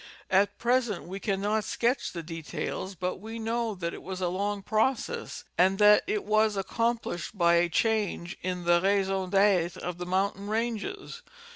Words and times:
At 0.31 0.57
present 0.57 1.03
we 1.03 1.19
cannot 1.19 1.63
sketch 1.63 2.11
the 2.11 2.23
details, 2.23 2.95
but 2.95 3.17
we 3.17 3.37
know 3.37 3.75
that 3.75 3.93
it 3.93 4.01
was 4.01 4.19
a 4.19 4.29
long 4.29 4.63
process 4.63 5.43
and 5.59 5.77
that 5.77 6.01
it 6.07 6.23
was 6.23 6.57
accom 6.57 6.99
panied 6.99 7.31
b}^ 7.35 7.65
a 7.65 7.69
change 7.69 8.35
in 8.41 8.63
the 8.63 8.81
raison 8.81 9.29
d'Ure 9.29 9.79
of 9.85 9.99
the 9.99 10.07
mountain 10.07 10.47
ranges. 10.47 11.21